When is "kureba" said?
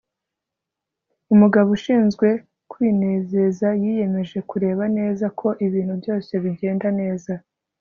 4.49-4.83